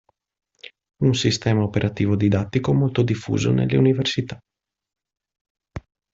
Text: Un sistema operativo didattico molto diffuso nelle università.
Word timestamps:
Un 1.07 1.13
sistema 1.13 1.61
operativo 1.63 2.15
didattico 2.15 2.73
molto 2.73 3.03
diffuso 3.03 3.51
nelle 3.51 3.77
università. 3.77 4.43